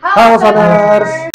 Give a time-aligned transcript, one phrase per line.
[0.00, 1.28] Halo Soners.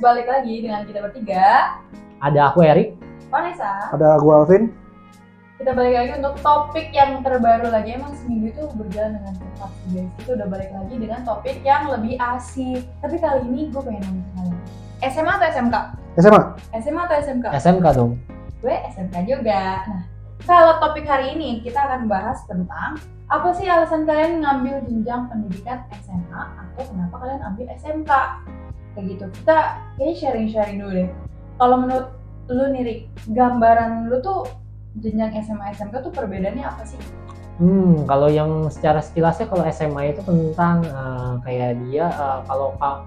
[0.00, 1.76] Balik lagi dengan kita bertiga,
[2.16, 2.96] Ada aku Erik.
[3.28, 3.92] Vanessa.
[3.92, 4.72] Ada gua Alvin.
[5.60, 8.00] Kita balik lagi untuk topik yang terbaru lagi.
[8.00, 10.10] Emang seminggu itu berjalan dengan cepat sih guys.
[10.16, 12.80] Kita udah balik lagi dengan topik yang lebih asik.
[13.04, 14.58] Tapi kali ini gue pengen nanya kalian.
[15.04, 15.76] SMA atau SMK?
[16.24, 16.42] SMA.
[16.80, 17.46] SMA atau SMK?
[17.52, 18.12] SMK dong.
[18.64, 19.84] gue SMK juga.
[19.84, 20.02] Nah,
[20.48, 25.80] kalau topik hari ini kita akan bahas tentang apa sih alasan kalian ngambil jenjang pendidikan
[25.96, 28.10] SMA atau kenapa kalian ambil SMK?
[28.94, 29.24] Kayak gitu.
[29.42, 29.56] Kita
[29.96, 31.08] kayaknya sharing-sharing dulu deh.
[31.56, 32.08] Kalau menurut
[32.46, 33.00] lu nih, Rik,
[33.32, 34.44] gambaran lu tuh
[35.00, 37.00] jenjang SMA SMK tuh perbedaannya apa sih?
[37.56, 43.06] Hmm, kalau yang secara sekilasnya kalau SMA itu tentang eh, kayak dia eh, kalau ka-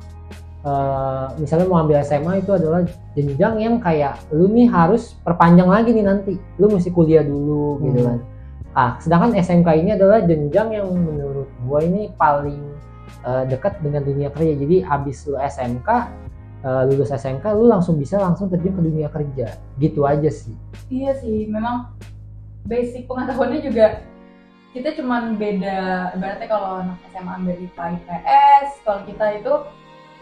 [0.64, 2.82] eh, misalnya mau ambil SMA itu adalah
[3.14, 6.34] jenjang yang kayak lu nih harus perpanjang lagi nih nanti.
[6.58, 8.08] Lu mesti kuliah dulu gitu Hmm.
[8.08, 8.20] kan.
[8.78, 12.62] Ah, sedangkan SMK ini adalah jenjang yang menurut gua ini paling
[13.26, 14.54] eh, dekat dengan dunia kerja.
[14.54, 15.90] Jadi abis lu SMK
[16.62, 19.58] eh, lulus SMK lu langsung bisa langsung terjun ke dunia kerja.
[19.82, 20.54] Gitu aja sih.
[20.94, 21.90] Iya sih, memang
[22.70, 24.06] basic pengetahuannya juga
[24.78, 29.54] kita cuman beda ibaratnya kalau anak SMA ambil IPA IPS, kalau kita itu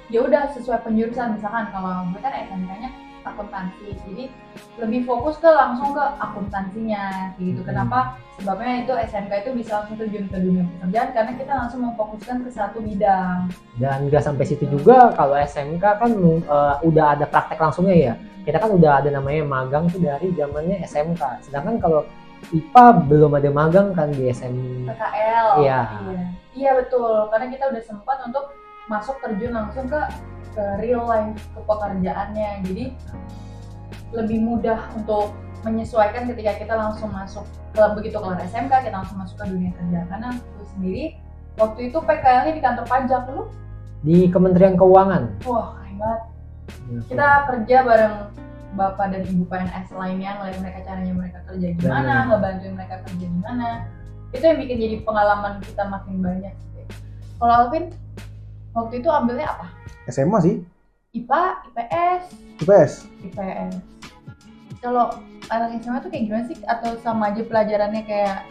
[0.08, 2.88] ya udah sesuai penjurusan misalkan kalau gue kan SMK-nya
[3.26, 4.24] akuntansi, jadi
[4.78, 7.66] lebih fokus ke langsung ke akuntansinya gitu.
[7.66, 7.68] Hmm.
[7.74, 8.22] Kenapa?
[8.38, 12.50] Sebabnya itu SMK itu bisa langsung terjun ke dunia pekerjaan karena kita langsung memfokuskan ke
[12.54, 13.50] satu bidang.
[13.82, 16.12] dan nggak sampai situ juga kalau SMK kan
[16.48, 18.14] uh, udah ada praktek langsungnya ya
[18.46, 22.06] kita kan udah ada namanya magang tuh dari zamannya SMK sedangkan kalau
[22.54, 25.48] IPA belum ada magang kan di SM PKL.
[25.66, 25.82] Iya.
[26.14, 26.26] iya.
[26.56, 28.54] Iya betul, karena kita udah sempat untuk
[28.86, 29.98] masuk terjun langsung ke,
[30.56, 32.50] ke real life ke pekerjaannya.
[32.64, 32.86] Jadi
[34.16, 35.36] lebih mudah untuk
[35.68, 37.44] menyesuaikan ketika kita langsung masuk
[37.76, 40.00] ke begitu kelar SMK kita langsung masuk ke dunia kerja.
[40.08, 41.04] Karena gue sendiri
[41.60, 43.44] waktu itu PKL-nya di kantor pajak lu?
[44.06, 45.44] Di Kementerian Keuangan.
[45.44, 46.22] Wah keren banget
[47.10, 48.16] kita kerja bareng
[48.76, 52.28] bapak dan ibu PNS lainnya ngeliat mereka caranya mereka kerja gimana Benar.
[52.32, 53.68] ngebantuin mereka kerja gimana.
[54.34, 56.54] Itu yang bikin jadi pengalaman kita makin banyak
[57.40, 57.92] kalau Alvin
[58.72, 59.68] waktu itu ambilnya apa
[60.08, 60.56] SMA sih.
[61.14, 62.24] IPA IPS
[62.60, 62.92] IPS.
[63.24, 63.74] IPS
[64.80, 65.18] kalau
[65.50, 68.46] anak SMA tuh kayak gimana sih atau sama aja pelajarannya kayak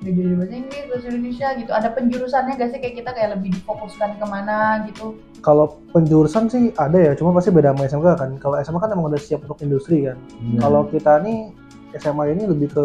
[0.00, 4.16] belajar bahasa Inggris bahasa Indonesia gitu ada penjurusannya gak sih kayak kita kayak lebih difokuskan
[4.16, 8.30] ke mana gitu Kalau penjurusan sih ada ya, cuma pasti beda sama SMK kan.
[8.36, 10.20] Kalau SMA kan emang udah siap untuk industri kan.
[10.36, 11.56] Nah, Kalau kita nih
[11.96, 12.84] SMA ini lebih ke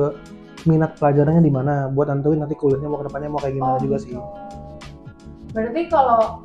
[0.64, 3.84] minat pelajarannya di mana buat nentuin nanti kuliahnya mau ke depannya mau kayak gimana Oh,
[3.84, 4.08] juga gitu.
[4.08, 4.16] sih.
[5.52, 6.45] Berarti kalau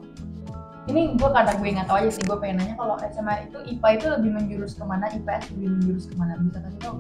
[0.91, 3.89] ini gue kadang gue nggak tahu aja sih gue pengen nanya kalau SMA itu IPA
[3.95, 6.95] itu lebih menjurus ke mana IPS lebih menjurus ke mana bisa kasih tau?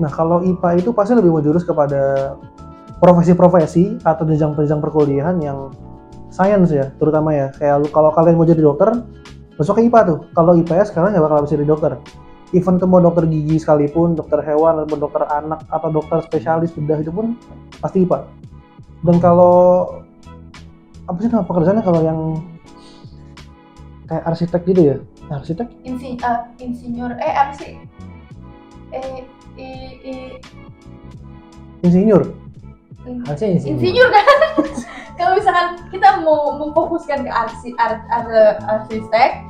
[0.00, 2.34] Nah, kalau IPA itu pasti lebih menjurus kepada
[2.98, 5.70] profesi-profesi atau jenjang-jenjang perkuliahan yang
[6.32, 7.52] sains ya, terutama ya.
[7.54, 8.90] Kayak lu- kalau kalian mau jadi dokter,
[9.60, 10.18] masuk ke IPA tuh.
[10.32, 11.92] Kalau IPS kalian nggak bakal bisa jadi dokter.
[12.54, 17.02] Even ke mau dokter gigi sekalipun, dokter hewan, ataupun dokter anak, atau dokter spesialis bedah
[17.02, 17.36] itu pun
[17.82, 18.24] pasti IPA.
[19.04, 19.90] Dan kalau
[21.04, 22.40] apa sih nama pekerjaannya kalau yang
[24.14, 24.96] kayak arsitek gitu ya?
[25.26, 25.66] Arsitek?
[25.82, 27.74] Insi, eh, insinyur eh apa sih
[28.94, 29.26] eh
[29.58, 29.66] i,
[30.00, 30.14] i,
[31.82, 32.22] Insinyur?
[33.04, 33.74] in- harusnya insinyur.
[33.76, 34.24] insinyur kan
[35.18, 39.42] kalau misalkan kita mau memfokuskan ke arsi, ar, ar- arsitek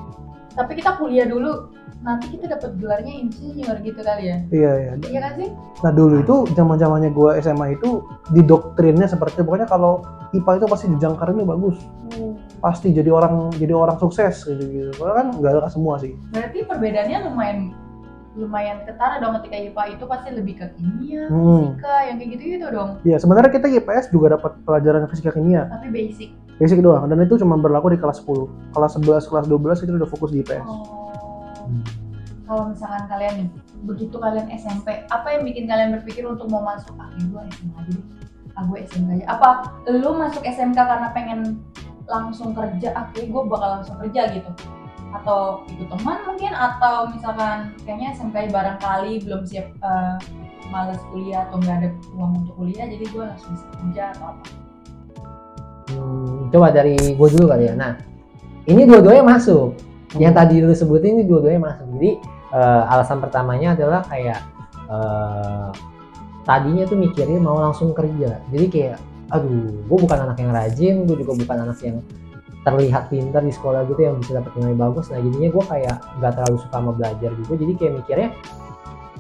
[0.56, 1.69] tapi kita kuliah dulu
[2.02, 4.92] nanti kita dapat gelarnya insinyur gitu kali ya Iya, iya.
[5.04, 5.48] iya kan sih
[5.81, 10.00] Nah dulu itu zaman zamannya gue SMA itu didoktrinnya seperti pokoknya kalau
[10.32, 11.78] IPA itu pasti jenjang karirnya bagus,
[12.64, 14.91] pasti jadi orang jadi orang sukses gitu gitu.
[14.97, 16.16] Padahal kan nggak ada semua sih.
[16.32, 17.58] berarti perbedaannya lumayan
[18.34, 21.76] lumayan ketara dong ketika IPA itu pasti lebih ke kimia, Hmm.
[21.76, 22.91] fisika, yang kayak gitu gitu dong.
[23.06, 26.34] Ya sebenarnya kita IPS juga dapat pelajaran fisika kimia, Tapi basic.
[26.58, 27.06] basic doang.
[27.06, 28.50] Dan itu cuma berlaku di kelas 10.
[28.75, 30.66] Kelas 11, kelas 12 itu udah fokus di IPS.
[30.66, 30.82] Oh.
[32.44, 33.48] Kalau misalkan kalian nih,
[33.86, 36.92] begitu kalian SMP, apa yang bikin kalian berpikir untuk mau masuk?
[36.98, 38.04] Ah, gue SMA aja deh.
[38.54, 39.25] Ah, gue SMK aja.
[39.31, 39.48] Apa
[39.88, 41.63] lu masuk SMK karena pengen
[42.09, 42.92] langsung kerja?
[42.94, 44.50] Ah, kayak gue bakal langsung kerja gitu.
[45.14, 50.17] Atau ikut teman mungkin, atau misalkan kayaknya SMK barangkali belum siap eh,
[50.73, 54.44] males kuliah atau nggak ada uang untuk kuliah, jadi gue langsung kerja atau apa?
[55.84, 57.75] Hmm, coba dari gue dulu kali ya.
[57.76, 57.93] Nah,
[58.64, 59.76] ini dua-duanya masuk.
[60.17, 61.87] Yang tadi lu sebutin ini dua-duanya masuk.
[61.99, 62.11] Jadi
[62.55, 64.40] eh, alasan pertamanya adalah kayak
[64.88, 65.69] eh,
[66.44, 68.40] tadinya tuh mikirnya mau langsung kerja.
[68.52, 68.99] Jadi kayak,
[69.34, 71.98] aduh, gue bukan anak yang rajin, gue juga bukan anak yang
[72.64, 75.12] terlihat pintar di sekolah gitu yang bisa dapat nilai bagus.
[75.12, 77.52] Nah jadinya gue kayak nggak terlalu suka sama belajar gitu.
[77.60, 78.28] Jadi kayak mikirnya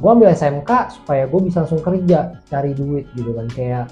[0.00, 3.46] gue ambil SMK supaya gue bisa langsung kerja cari duit gitu kan.
[3.52, 3.84] Kayak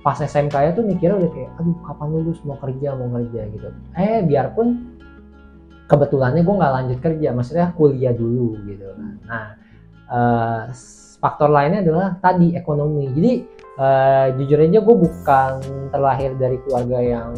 [0.00, 2.38] pas SMK ya tuh mikirnya udah kayak aduh kapan lulus?
[2.48, 3.68] Mau kerja mau kerja gitu.
[3.92, 4.66] Eh biarpun
[5.84, 8.88] kebetulannya gue nggak lanjut kerja maksudnya kuliah dulu gitu
[9.28, 9.52] nah
[10.08, 10.72] eh,
[11.24, 13.08] faktor lainnya adalah tadi ekonomi.
[13.08, 13.32] Jadi
[13.78, 15.50] eh, jujur aja gue bukan
[15.90, 17.30] terlahir dari keluarga yang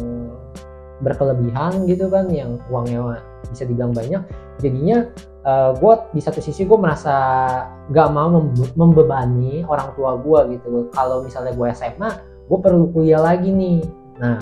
[0.97, 3.21] berkelebihan gitu kan yang uangnya
[3.53, 4.21] bisa dibilang banyak.
[4.57, 5.05] Jadinya
[5.77, 7.15] gue di satu sisi gue merasa
[7.93, 10.91] gak mau membe- membebani orang tua gue gitu.
[10.91, 12.09] Kalau misalnya gue SMA
[12.49, 13.79] gue perlu kuliah lagi nih.
[14.19, 14.41] Nah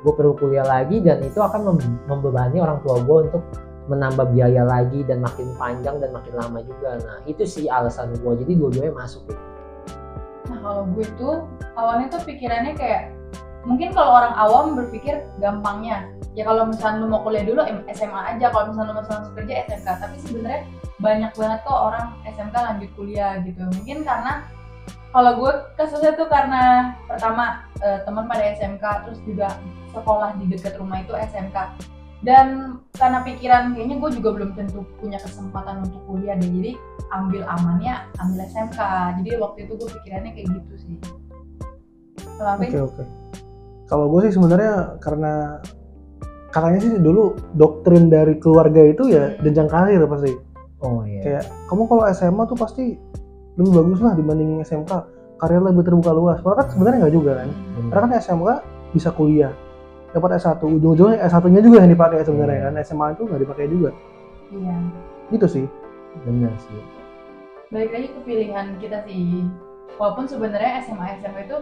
[0.00, 3.42] gue perlu kuliah lagi dan itu akan mem- membebani orang tua gue untuk
[3.90, 7.02] menambah biaya lagi dan makin panjang dan makin lama juga.
[7.04, 9.42] Nah itu sih alasan gue jadi dua-duanya masuk gitu.
[10.66, 11.46] Kalau gue tuh
[11.78, 13.14] awalnya tuh pikirannya kayak
[13.62, 16.10] mungkin kalau orang awam berpikir gampangnya.
[16.34, 17.62] Ya kalau misalnya lu mau kuliah dulu
[17.94, 18.50] SMA aja.
[18.50, 20.66] Kalau misalnya lu mau langsung kerja SMK tapi sebenarnya
[20.98, 23.62] banyak banget kok orang SMK lanjut kuliah gitu.
[23.62, 24.42] Mungkin karena
[25.14, 29.54] kalau gue kasusnya tuh karena pertama eh, teman pada SMK terus juga
[29.94, 31.56] sekolah di dekat rumah itu SMK
[32.24, 36.72] dan karena pikiran kayaknya gue juga belum tentu punya kesempatan untuk kuliah deh jadi
[37.12, 38.78] ambil amannya ambil SMK
[39.20, 40.96] jadi waktu itu gue pikirannya kayak gitu sih
[42.36, 43.02] Oke oke.
[43.86, 45.56] Kalau gue sih sebenarnya karena
[46.52, 49.40] katanya sih dulu doktrin dari keluarga itu ya Hmm.
[49.40, 50.32] jenjang karir pasti.
[50.84, 52.84] oh iya Kayak kamu kalau SMA tuh pasti
[53.56, 54.92] lebih bagus lah dibanding SMK.
[55.36, 56.40] Karir lebih terbuka luas.
[56.44, 57.48] Padahal kan sebenarnya nggak juga kan.
[57.48, 57.88] Bener.
[57.92, 58.48] Karena kan SMK
[58.92, 59.52] bisa kuliah.
[60.14, 62.74] Dapat S1, ujung-ujungnya S1-nya juga yang dipakai sebenarnya kan.
[62.82, 63.90] SMA itu nggak dipakai juga.
[64.52, 64.76] iya
[65.32, 65.66] Gitu sih.
[66.24, 66.80] bener sih
[67.68, 69.44] balik lagi ke pilihan kita sih
[69.98, 71.58] walaupun sebenarnya SMA SMA itu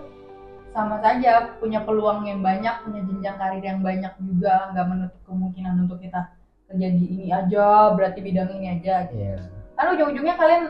[0.70, 5.74] sama saja punya peluang yang banyak punya jenjang karir yang banyak juga nggak menutup kemungkinan
[5.88, 6.34] untuk kita
[6.68, 9.16] kerja di ini aja berarti bidang ini aja gitu.
[9.16, 9.38] iya
[9.74, 10.62] kan ujung-ujungnya kalian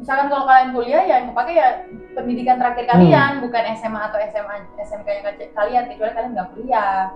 [0.00, 1.68] misalkan kalau kalian kuliah ya yang kepake ya
[2.16, 7.12] pendidikan terakhir kalian bukan SMA atau SMA SMK yang kalian kecuali kalian nggak kuliah.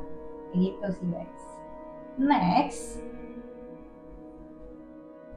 [0.53, 1.43] Gitu sih guys.
[2.21, 3.01] Next.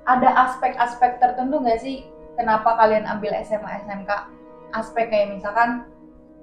[0.04, 2.04] Ada aspek-aspek tertentu nggak sih
[2.36, 4.12] kenapa kalian ambil SMA SMK
[4.76, 5.88] aspek kayak misalkan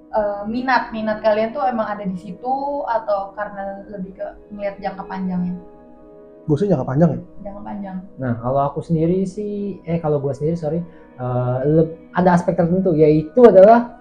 [0.09, 0.89] eh, minat.
[0.89, 5.74] Minat kalian tuh emang ada di situ atau karena lebih ke melihat jangka panjangnya
[6.45, 7.21] Gue sih jangka panjang ya.
[7.41, 10.79] jangka panjang Nah, kalau aku sendiri sih, eh kalau gue sendiri sorry,
[11.65, 13.97] leb- ada aspek tertentu yaitu adalah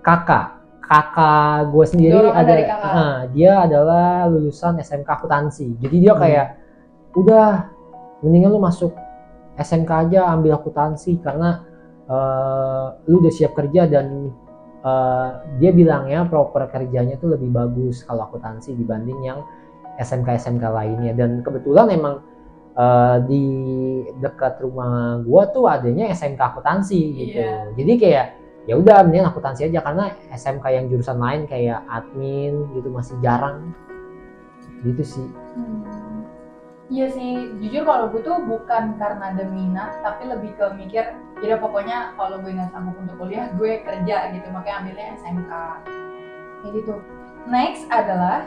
[0.00, 0.60] kakak.
[0.82, 2.92] Kakak gue sendiri Dorongan ada, dari kakak.
[2.92, 5.80] ah, dia adalah lulusan SMK akuntansi.
[5.80, 6.20] Jadi dia Hmm.
[6.20, 6.46] kayak,
[7.16, 7.48] udah,
[8.20, 8.92] mendingan lu masuk
[9.56, 11.64] SMK aja ambil akuntansi karena
[12.02, 14.28] eh, lu udah siap kerja dan
[14.82, 19.38] eh, dia bilangnya proper kerjanya tuh lebih bagus kalau akuntansi dibanding yang
[20.00, 22.14] SMK SMK lainnya dan kebetulan emang
[22.76, 23.44] eh, di
[24.20, 27.40] dekat rumah gua tuh adanya SMK akuntansi gitu.
[27.42, 27.76] Iya.
[27.76, 28.26] Jadi kayak
[28.70, 33.74] ya udah mending akuntansi aja karena SMK yang jurusan lain kayak admin gitu masih jarang.
[34.82, 35.28] Gitu sih.
[35.58, 36.02] Hmm.
[36.92, 41.56] Iya sih, jujur kalau gue tuh bukan karena ada minat, tapi lebih ke mikir, ya
[41.56, 45.52] pokoknya kalau gue nggak sanggup untuk kuliah, gue kerja gitu, makanya ambilnya SMK.
[46.60, 46.94] Kayak gitu.
[47.48, 48.44] Next adalah,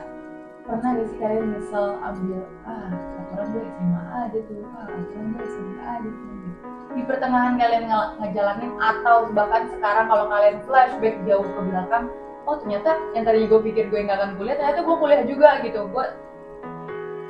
[0.66, 2.90] pernah gak sih kalian nyesel ambil, ah
[3.22, 6.26] aturan gue SMA aja tuh, ah aturan gue SMK aja tuh.
[6.26, 6.50] gitu.
[6.96, 12.06] Di pertengahan kalian nge- ngejalanin, atau bahkan sekarang kalau kalian flashback jauh ke belakang,
[12.50, 15.86] oh ternyata yang tadi gue pikir gue nggak akan kuliah, ternyata gue kuliah juga gitu.
[15.94, 16.06] Gue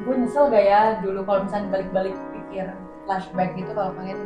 [0.06, 2.70] gue nyesel gak ya dulu kalau misalnya balik-balik pikir
[3.04, 4.20] flashback gitu kalau kalian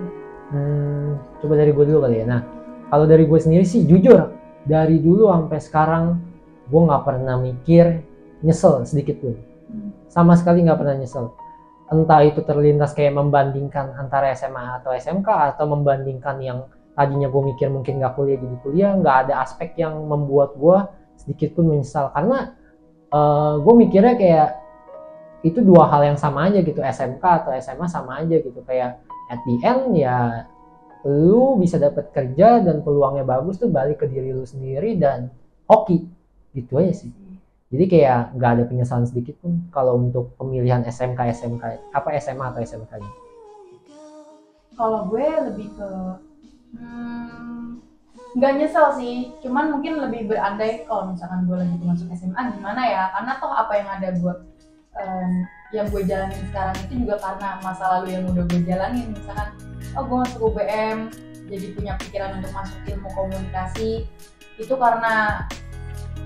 [0.49, 2.25] Hmm, coba dari gue dulu kali ya.
[2.25, 2.41] Nah,
[2.89, 4.33] kalau dari gue sendiri sih jujur
[4.65, 6.03] dari dulu sampai sekarang
[6.65, 8.01] gue nggak pernah mikir
[8.45, 9.35] nyesel sedikit pun.
[10.09, 11.33] Sama sekali nggak pernah nyesel.
[11.89, 17.71] Entah itu terlintas kayak membandingkan antara SMA atau SMK atau membandingkan yang tadinya gue mikir
[17.71, 20.77] mungkin nggak kuliah jadi kuliah, nggak ada aspek yang membuat gue
[21.19, 22.55] sedikit pun menyesal karena
[23.59, 24.49] gue mikirnya kayak
[25.41, 28.99] itu dua hal yang sama aja gitu SMK atau SMA sama aja gitu kayak
[29.31, 30.45] at the end ya
[31.07, 35.31] lu bisa dapat kerja dan peluangnya bagus tuh balik ke diri lu sendiri dan
[35.63, 36.03] hoki
[36.51, 37.11] gitu aja sih
[37.69, 42.61] jadi kayak nggak ada penyesalan sedikit pun kalau untuk pemilihan SMK SMK apa SMA atau
[42.65, 43.11] SMK nya?
[44.73, 45.89] Kalau gue lebih ke
[46.81, 47.77] hmm,
[48.41, 49.29] nggak nyesel sih.
[49.45, 53.03] Cuman mungkin lebih berandai kalau misalkan gue lagi masuk SMA gimana ya?
[53.13, 54.33] Karena toh apa yang ada gue
[54.97, 55.31] em,
[55.69, 59.13] yang gue jalanin sekarang itu juga karena masa lalu yang udah gue jalanin.
[59.13, 59.53] Misalkan
[59.93, 61.13] oh gue masuk UBM
[61.45, 64.09] jadi punya pikiran untuk masuk ilmu komunikasi
[64.57, 65.45] itu karena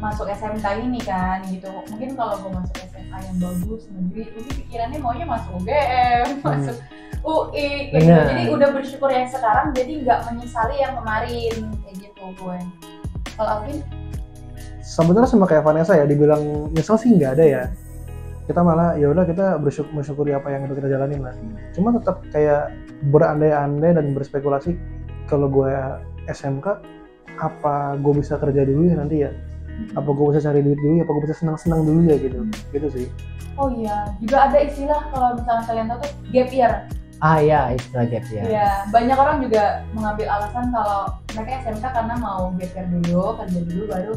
[0.04, 1.72] masuk SMK ini kan gitu.
[1.88, 6.78] Mungkin kalau gue masuk SMA yang bagus negeri mungkin pikirannya maunya masuk UGM masuk
[7.24, 8.22] UI kayak gitu.
[8.36, 11.56] Jadi udah bersyukur yang sekarang jadi nggak menyesali yang kemarin
[11.88, 12.58] kayak gitu gue.
[13.40, 13.80] Kalau Alvin?
[14.84, 17.64] Sebenarnya sama kayak Vanessa ya dibilang nyesel sih nggak ada ya.
[18.44, 21.32] Kita malah ya udah kita bersyukur mensyukuri apa yang udah kita jalanin lah.
[21.72, 22.76] Cuma tetap kayak
[23.08, 24.76] berandai-andai dan berspekulasi
[25.32, 25.72] kalau gue
[26.28, 26.68] SMK
[27.40, 29.32] apa gue bisa kerja dulu ya nanti ya
[29.92, 32.40] apa gue bisa cari duit dulu ya apa gue bisa senang-senang dulu ya gitu
[32.72, 33.08] gitu sih
[33.54, 36.74] Oh iya, juga ada istilah kalau misalnya kalian tahu tuh gap year.
[37.22, 42.16] ah ya istilah gap ya Iya, banyak orang juga mengambil alasan kalau mereka SMK karena
[42.18, 44.14] mau gap year dulu, kerja dulu baru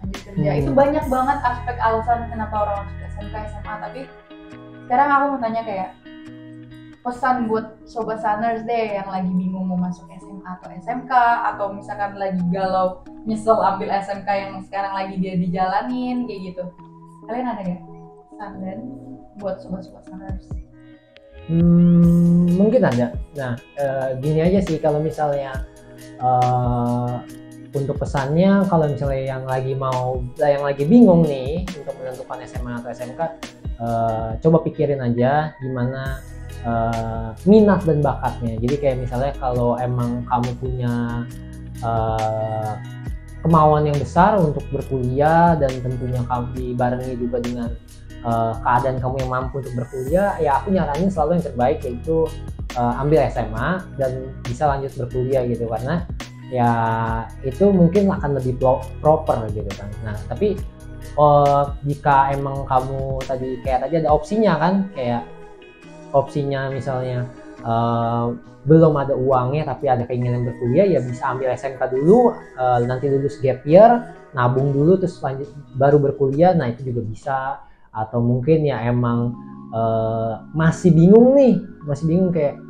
[0.00, 0.50] lanjut kerja.
[0.50, 0.60] Hmm.
[0.64, 3.74] Itu banyak banget aspek alasan kenapa orang masuk SMK, SMA.
[3.76, 4.00] Tapi
[4.88, 5.90] sekarang aku mau tanya kayak
[7.04, 10.08] pesan buat sobat Sunners deh yang lagi bingung mau masuk
[10.44, 11.12] Atau SMK
[11.54, 16.64] atau misalkan lagi galau nyesel ambil SMK yang sekarang lagi dia dijalanin kayak gitu.
[17.26, 17.82] Kalian ada gak
[18.32, 18.78] pesan dan
[19.38, 20.46] buat sobat-sobat Sunners?
[21.48, 23.16] Hmm, mungkin ada.
[23.32, 25.64] Nah, eh, gini aja sih kalau misalnya
[26.20, 27.14] eh,
[27.74, 32.88] untuk pesannya kalau misalnya yang lagi mau yang lagi bingung nih untuk menentukan SMA atau
[32.88, 33.20] SMK
[33.78, 36.20] eh, coba pikirin aja gimana
[36.66, 38.58] eh, minat dan bakatnya.
[38.58, 40.94] Jadi kayak misalnya kalau emang kamu punya
[41.82, 42.72] eh,
[43.38, 47.70] kemauan yang besar untuk berkuliah dan tentunya kamu dibarengi juga dengan
[48.26, 52.26] eh, keadaan kamu yang mampu untuk berkuliah, ya aku nyaranin selalu yang terbaik yaitu
[52.74, 54.10] eh, ambil SMA dan
[54.42, 56.02] bisa lanjut berkuliah gitu karena
[56.48, 56.72] ya
[57.44, 59.88] itu mungkin akan lebih pro- proper gitu kan.
[60.00, 60.56] Nah tapi
[61.16, 65.22] eh, jika emang kamu tadi kayak tadi ada opsinya kan kayak
[66.12, 67.24] opsinya misalnya
[67.62, 68.26] eh,
[68.68, 73.40] belum ada uangnya tapi ada keinginan berkuliah ya bisa ambil SMK dulu eh, nanti lulus
[73.40, 76.52] gap year nabung dulu terus lanjut baru berkuliah.
[76.52, 77.38] Nah itu juga bisa.
[77.88, 79.32] Atau mungkin ya emang
[79.72, 81.56] eh, masih bingung nih
[81.88, 82.60] masih bingung kayak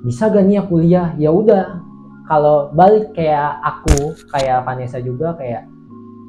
[0.00, 1.08] bisa gak nih ya kuliah?
[1.20, 1.84] Ya udah
[2.24, 5.68] kalau balik kayak aku kayak Vanessa juga kayak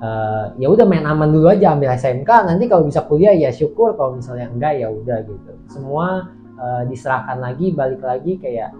[0.01, 3.93] eh, ya udah main aman dulu aja ambil SMK nanti kalau bisa kuliah ya syukur.
[3.93, 5.51] Kalau misalnya enggak ya udah gitu.
[5.69, 6.27] Semua
[6.57, 8.73] eh, diserahkan lagi balik lagi kayak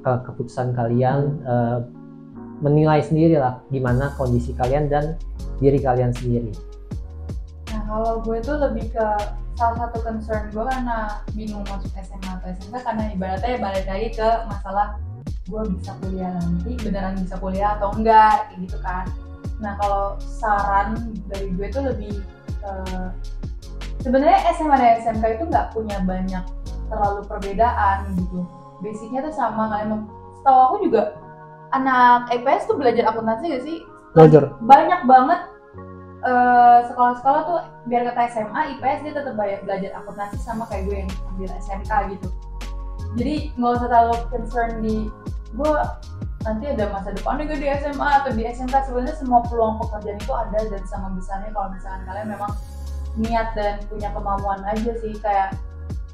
[0.00, 1.78] ke keputusan kalian eh,
[2.60, 5.16] menilai sendiri lah gimana kondisi kalian dan
[5.58, 6.52] diri kalian sendiri.
[7.72, 9.06] Nah kalau gue tuh lebih ke
[9.56, 14.08] salah satu concern gue karena bingung masuk SMA atau SMK karena ibaratnya ya balik lagi
[14.16, 19.04] ke masalah gue bisa kuliah nanti beneran bisa kuliah atau enggak kayak gitu kan.
[19.60, 22.18] Nah kalau saran dari gue tuh lebih
[22.60, 22.72] ke
[24.04, 26.44] sebenarnya SMA dan SMK itu nggak punya banyak
[26.88, 28.44] terlalu perbedaan gitu.
[28.80, 30.00] Basicnya tuh sama kalian mau.
[30.40, 31.02] Setahu aku juga
[31.76, 33.78] anak IPS tuh belajar akuntansi gak sih?
[34.14, 35.40] belajar banyak banget
[36.26, 40.96] eh, sekolah-sekolah tuh biar kata SMA IPS dia tetap belajar, belajar akuntansi sama kayak gue
[41.06, 42.28] yang ambil SMK gitu
[43.18, 44.96] jadi nggak usah terlalu concern di
[45.54, 45.72] gue
[46.40, 50.32] nanti ada masa depannya gue di SMA atau di SMK sebenarnya semua peluang pekerjaan itu
[50.32, 52.52] ada dan sama besarnya kalau misalkan kalian memang
[53.20, 55.12] niat dan punya kemampuan aja sih.
[55.20, 55.52] Kayak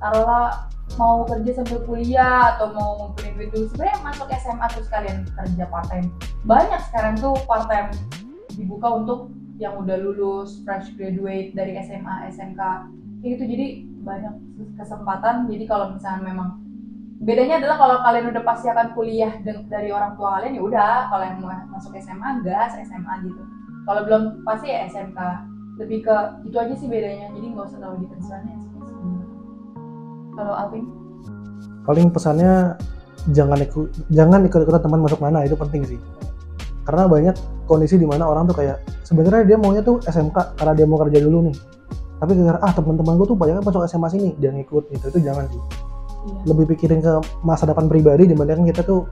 [0.02, 0.66] taruhlah
[0.98, 3.66] mau kerja sambil kuliah atau mau ngumpulin duit dulu.
[3.70, 6.08] Sebenarnya masuk SMA terus kalian kerja part time
[6.42, 7.90] banyak sekarang tuh part time
[8.58, 9.30] dibuka untuk
[9.62, 12.60] yang udah lulus fresh graduate dari SMA SMK
[13.22, 13.44] kayak gitu.
[13.46, 13.66] Jadi
[14.02, 14.34] banyak
[14.74, 15.46] kesempatan.
[15.46, 16.65] Jadi kalau misalnya memang
[17.22, 19.32] bedanya adalah kalau kalian udah pasti akan kuliah
[19.72, 20.94] dari orang tua kalian ya udah.
[21.08, 23.42] Kalau yang mau masuk SMA gas SMA gitu.
[23.86, 25.18] Kalau belum pasti ya SMK
[25.80, 27.32] lebih ke itu aja sih bedanya.
[27.32, 28.08] Jadi nggak usah terlalu sih.
[28.20, 28.56] Sebenarnya.
[30.36, 30.84] kalau Alvin?
[31.88, 32.76] Paling pesannya
[33.32, 36.00] jangan ikut jangan ikut ikutan teman masuk mana itu penting sih.
[36.84, 40.84] Karena banyak kondisi di mana orang tuh kayak sebenarnya dia maunya tuh SMK karena dia
[40.84, 41.56] mau kerja dulu nih.
[42.16, 45.04] Tapi gara ah teman-teman gue tuh banyak masuk SMA sini dia ngikut gitu.
[45.08, 45.95] Itu jangan sih
[46.26, 46.40] iya.
[46.50, 47.12] lebih pikirin ke
[47.46, 49.06] masa depan pribadi dibandingkan kita tuh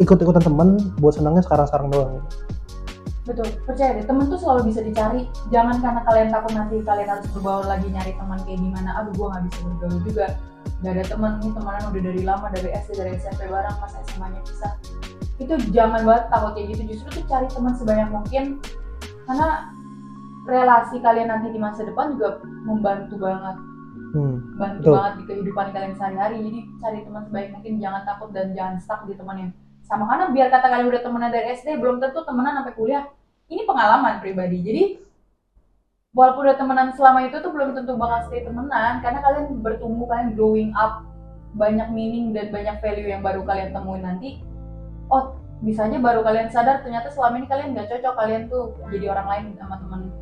[0.00, 2.12] ikut-ikutan teman buat senangnya sekarang-sekarang doang.
[2.16, 2.28] Gitu.
[3.20, 5.28] betul percaya deh temen tuh selalu bisa dicari.
[5.52, 9.36] Jangan karena kalian takut nanti kalian harus berbaur lagi nyari teman kayak gimana aduh gua
[9.36, 10.26] nggak bisa bergaul juga.
[10.80, 14.26] Gak ada teman nih temenan udah dari lama dari SD dari SMP bareng pas SMA
[14.32, 14.72] nya pisah
[15.40, 18.44] itu jangan banget takut kayak gitu justru tuh cari teman sebanyak mungkin
[19.24, 19.72] karena
[20.44, 23.56] relasi kalian nanti di masa depan juga membantu banget
[24.14, 24.58] hmm.
[24.58, 24.94] bantu Betul.
[24.96, 26.36] banget di kehidupan kalian sehari-hari.
[26.42, 29.50] Jadi cari teman sebaik mungkin jangan takut dan jangan stuck di teman yang
[29.86, 30.04] sama.
[30.06, 33.04] Karena biar kata kalian udah temenan dari SD belum tentu temenan sampai kuliah.
[33.50, 34.58] Ini pengalaman pribadi.
[34.62, 34.82] Jadi
[36.14, 39.02] walaupun udah temenan selama itu tuh belum tentu bakal stay temenan.
[39.02, 41.06] Karena kalian bertumbuh kalian growing up.
[41.50, 44.38] Banyak meaning dan banyak value yang baru kalian temuin nanti.
[45.10, 48.14] Oh bisanya baru kalian sadar ternyata selama ini kalian nggak cocok.
[48.14, 50.14] Kalian tuh jadi orang lain sama temen.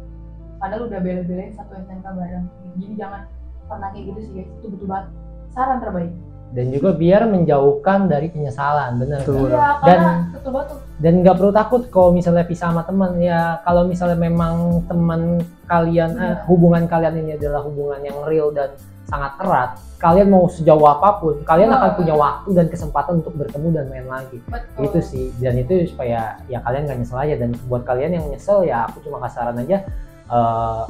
[0.59, 2.47] Padahal udah bela-belain satu SMK bareng.
[2.75, 3.23] Jadi jangan
[3.69, 5.07] pernah kayak gitu sih guys itu butuh banget
[5.53, 6.13] saran terbaik
[6.49, 9.53] dan juga biar menjauhkan dari penyesalan bener Betul.
[9.53, 9.53] kan?
[9.53, 10.77] Iya, Dan- karena betul betul.
[10.99, 14.55] dan nggak perlu takut kalau misalnya pisah sama teman ya kalau misalnya memang
[14.89, 15.21] teman
[15.69, 16.49] kalian eh, Iya.
[16.49, 18.73] hubungan kalian ini adalah hubungan yang real dan
[19.05, 21.99] sangat erat kalian mau sejauh apa pun kalian akan Iya.
[22.01, 24.85] punya waktu dan kesempatan untuk bertemu dan main lagi Betul.
[24.89, 28.65] itu sih dan itu supaya ya kalian gak nyesel aja dan buat kalian yang nyesel
[28.65, 29.85] ya aku cuma kasih saran aja
[30.27, 30.83] eh,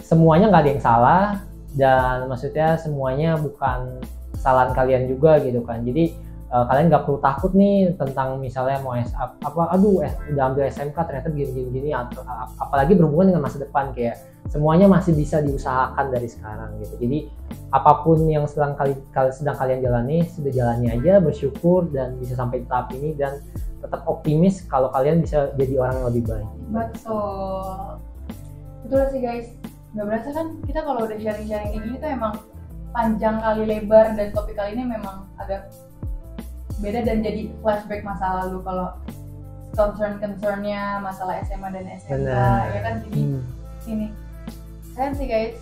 [0.00, 1.22] semuanya nggak ada yang salah
[1.78, 4.02] dan maksudnya semuanya bukan
[4.34, 6.10] kesalahan kalian juga gitu kan jadi
[6.48, 10.66] eh, kalian nggak perlu takut nih tentang misalnya mau S ap- apa aduh udah ambil
[10.66, 14.18] SMK ternyata gini gini gini atau ap- apalagi berhubungan dengan masa depan kayak
[14.48, 17.18] semuanya masih bisa diusahakan dari sekarang gitu jadi
[17.68, 22.32] apa pun yang sedang kali, kal- sedang kalian jalani sudah jalani aja bersyukur dan bisa
[22.32, 23.44] sampai tahap ini dan
[23.78, 28.00] tetap optimis kalau kalian bisa jadi orang yang lebih baik Betul.
[28.88, 29.48] Betul sih guys.
[29.90, 32.34] Gak berasa kan kita kalau udah sharing-sharing kayak gini tuh emang
[32.90, 35.68] panjang kali lebar dan topik kali ini memang agak
[36.78, 38.94] beda dan jadi flashback masa lalu kalau
[39.74, 42.60] concern-concernnya masalah SMA dan SMK Benar.
[42.68, 42.94] ya kan?
[43.04, 43.42] Jadi Hmm.
[43.78, 44.06] sini
[44.90, 45.56] keren sih guys.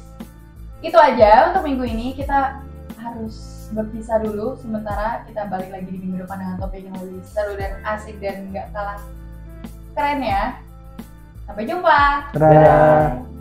[0.80, 2.06] Itu aja untuk minggu ini.
[2.12, 2.61] Kita
[2.97, 3.37] harus
[3.68, 4.56] berpisah dulu.
[4.56, 8.49] Sementara kita balik lagi di minggu depan dengan topik yang lebih seru dan asik dan
[8.49, 9.00] nggak kalah
[9.92, 10.56] keren ya.
[11.45, 12.00] Sampai jumpa.
[12.33, 13.35] Dadah.